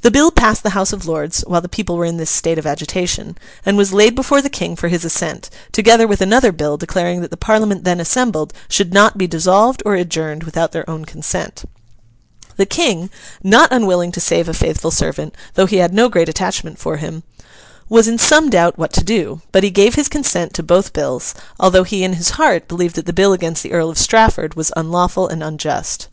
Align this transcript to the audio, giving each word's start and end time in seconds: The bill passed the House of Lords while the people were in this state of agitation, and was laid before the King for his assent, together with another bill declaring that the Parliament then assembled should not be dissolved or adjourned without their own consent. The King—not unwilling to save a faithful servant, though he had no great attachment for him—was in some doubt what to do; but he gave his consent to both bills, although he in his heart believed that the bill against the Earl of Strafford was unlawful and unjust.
The 0.00 0.10
bill 0.10 0.32
passed 0.32 0.64
the 0.64 0.70
House 0.70 0.92
of 0.92 1.06
Lords 1.06 1.42
while 1.46 1.60
the 1.60 1.68
people 1.68 1.96
were 1.96 2.04
in 2.04 2.16
this 2.16 2.28
state 2.28 2.58
of 2.58 2.66
agitation, 2.66 3.38
and 3.64 3.76
was 3.76 3.92
laid 3.92 4.16
before 4.16 4.42
the 4.42 4.50
King 4.50 4.74
for 4.74 4.88
his 4.88 5.04
assent, 5.04 5.48
together 5.70 6.08
with 6.08 6.20
another 6.20 6.50
bill 6.50 6.76
declaring 6.76 7.20
that 7.20 7.30
the 7.30 7.36
Parliament 7.36 7.84
then 7.84 8.00
assembled 8.00 8.52
should 8.68 8.92
not 8.92 9.16
be 9.16 9.28
dissolved 9.28 9.80
or 9.86 9.94
adjourned 9.94 10.42
without 10.42 10.72
their 10.72 10.90
own 10.90 11.04
consent. 11.04 11.62
The 12.56 12.66
King—not 12.66 13.70
unwilling 13.70 14.10
to 14.10 14.20
save 14.20 14.48
a 14.48 14.54
faithful 14.54 14.90
servant, 14.90 15.36
though 15.54 15.66
he 15.66 15.76
had 15.76 15.94
no 15.94 16.08
great 16.08 16.28
attachment 16.28 16.80
for 16.80 16.96
him—was 16.96 18.08
in 18.08 18.18
some 18.18 18.50
doubt 18.50 18.76
what 18.76 18.92
to 18.94 19.04
do; 19.04 19.40
but 19.52 19.62
he 19.62 19.70
gave 19.70 19.94
his 19.94 20.08
consent 20.08 20.52
to 20.54 20.64
both 20.64 20.92
bills, 20.92 21.32
although 21.60 21.84
he 21.84 22.02
in 22.02 22.14
his 22.14 22.30
heart 22.30 22.66
believed 22.66 22.96
that 22.96 23.06
the 23.06 23.12
bill 23.12 23.32
against 23.32 23.62
the 23.62 23.70
Earl 23.70 23.88
of 23.90 23.98
Strafford 23.98 24.54
was 24.54 24.72
unlawful 24.74 25.28
and 25.28 25.44
unjust. 25.44 26.08